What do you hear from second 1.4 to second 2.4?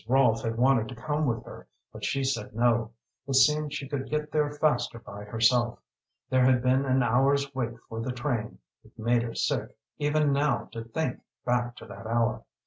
her, but she